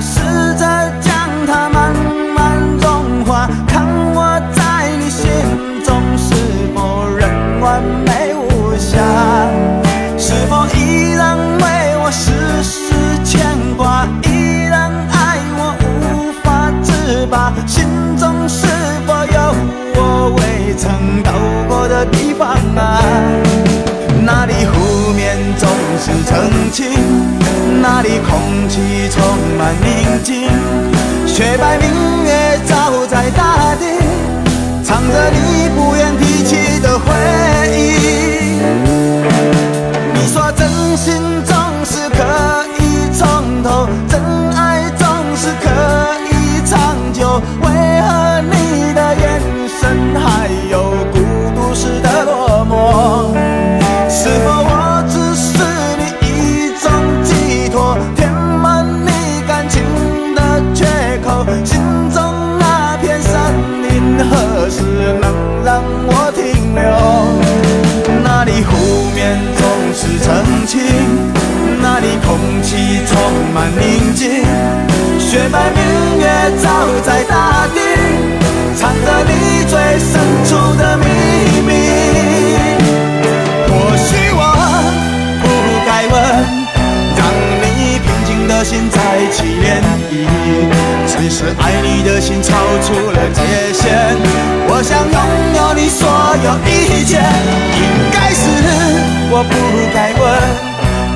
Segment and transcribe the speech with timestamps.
[0.00, 0.20] 试
[0.58, 0.64] 着
[1.00, 1.12] 将
[1.46, 1.94] 它慢
[2.34, 5.24] 慢融化，看我在你心
[5.84, 6.34] 中是
[6.74, 8.98] 否仍完美无瑕，
[10.18, 12.92] 是否依然为我丝丝
[13.24, 13.40] 牵
[13.76, 17.84] 挂，依然爱我无法自拔，心
[18.18, 18.66] 中是
[19.06, 19.54] 否有
[19.96, 21.32] 我未曾到
[21.68, 23.00] 过的地方啊？
[24.24, 26.45] 那里湖面总是。
[28.20, 29.22] 空气充
[29.58, 30.48] 满宁静，
[31.26, 33.84] 雪白明月照在大地，
[34.82, 36.05] 藏着你不愿
[75.36, 76.24] 雪白明月
[76.62, 76.70] 照
[77.04, 77.78] 在大地，
[78.74, 81.04] 藏着你最深处的秘
[81.60, 81.70] 密。
[83.68, 84.40] 或许我
[85.42, 85.44] 不
[85.84, 86.14] 该问，
[87.18, 87.20] 让
[87.60, 88.96] 你平静的心再
[89.30, 90.24] 起涟漪。
[91.06, 93.42] 只是爱你的心超出了界
[93.74, 94.16] 限，
[94.68, 95.20] 我想拥
[95.54, 96.08] 有你所
[96.44, 97.20] 有一切。
[97.76, 98.40] 应该是
[99.30, 99.54] 我不
[99.92, 100.24] 该问，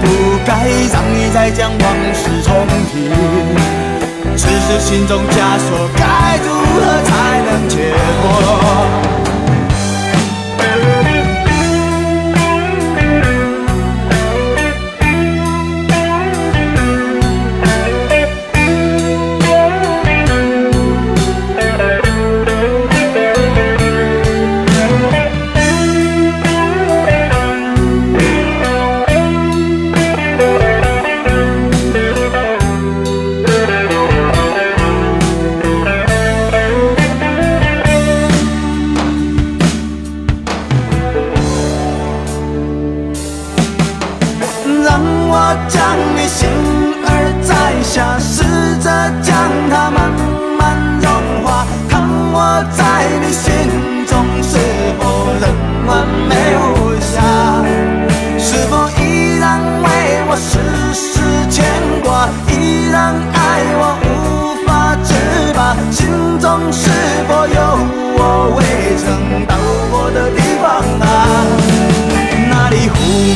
[0.00, 1.84] 不该让你再将往
[2.14, 3.10] 事重提。
[4.36, 9.33] 只是心中枷锁，该如何才能解脱？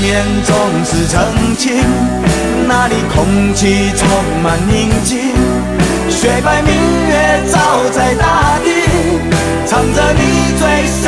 [0.01, 0.55] 面总
[0.85, 1.75] 是澄清，
[2.69, 4.09] 那里空气充
[4.43, 5.19] 满宁静，
[6.09, 6.73] 雪白明
[7.09, 7.59] 月照
[7.91, 8.71] 在大地，
[9.67, 11.08] 藏着你最深